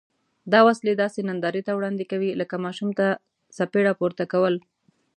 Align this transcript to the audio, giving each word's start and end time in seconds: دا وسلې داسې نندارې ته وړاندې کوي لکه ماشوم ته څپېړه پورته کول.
دا 0.51 0.59
وسلې 0.67 0.93
داسې 1.01 1.19
نندارې 1.29 1.61
ته 1.67 1.71
وړاندې 1.77 2.03
کوي 2.11 2.29
لکه 2.41 2.55
ماشوم 2.65 2.89
ته 2.99 3.07
څپېړه 3.55 3.93
پورته 3.99 4.23
کول. 4.31 4.55